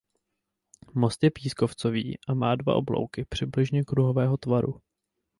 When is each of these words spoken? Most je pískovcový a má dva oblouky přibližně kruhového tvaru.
Most 0.93 1.23
je 1.23 1.31
pískovcový 1.31 2.17
a 2.27 2.33
má 2.33 2.55
dva 2.55 2.75
oblouky 2.75 3.25
přibližně 3.25 3.83
kruhového 3.83 4.37
tvaru. 4.37 4.81